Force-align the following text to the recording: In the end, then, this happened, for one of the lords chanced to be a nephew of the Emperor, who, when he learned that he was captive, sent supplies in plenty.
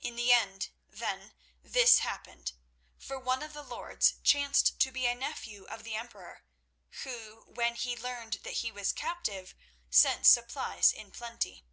In 0.00 0.16
the 0.16 0.32
end, 0.32 0.70
then, 0.90 1.34
this 1.62 2.00
happened, 2.00 2.54
for 2.98 3.16
one 3.16 3.44
of 3.44 3.52
the 3.52 3.62
lords 3.62 4.14
chanced 4.24 4.80
to 4.80 4.90
be 4.90 5.06
a 5.06 5.14
nephew 5.14 5.66
of 5.66 5.84
the 5.84 5.94
Emperor, 5.94 6.42
who, 7.04 7.42
when 7.46 7.76
he 7.76 7.96
learned 7.96 8.40
that 8.42 8.54
he 8.64 8.72
was 8.72 8.92
captive, 8.92 9.54
sent 9.88 10.26
supplies 10.26 10.90
in 10.92 11.12
plenty. 11.12 11.64